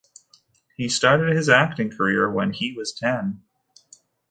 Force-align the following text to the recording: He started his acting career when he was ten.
He 0.77 0.89
started 0.89 1.35
his 1.37 1.47
acting 1.47 1.91
career 1.91 2.27
when 2.31 2.53
he 2.53 2.73
was 2.73 2.91
ten. 2.91 3.43